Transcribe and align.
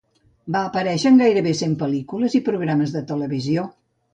Va 0.53 0.61
aparèixer 0.69 1.09
en 1.11 1.19
gairebé 1.23 1.53
cent 1.61 1.75
pel·lícules 1.83 2.39
i 2.41 2.45
programes 2.51 2.95
de 2.99 3.07
televisió. 3.13 3.69